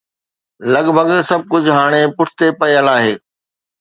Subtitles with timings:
[0.73, 3.13] لڳ ڀڳ سڀ ڪجهه هاڻي پٺتي پيل آهي